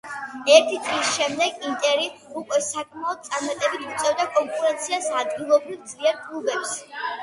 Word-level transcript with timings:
ერთი 0.53 0.79
წლის 0.87 1.11
შემდეგ 1.17 1.67
„ინტერი“ 1.73 2.07
უკვე 2.43 2.63
საკმაოდ 2.71 3.23
წარმატებით 3.29 3.87
უწევდა 3.93 4.29
კონკურენციას 4.41 5.15
ადგილობრივ 5.23 5.89
ძლიერ 5.95 6.23
კლუბებს. 6.29 6.79